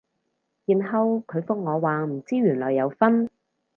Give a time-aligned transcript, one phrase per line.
[0.65, 3.29] 然後佢覆我話唔知原來有分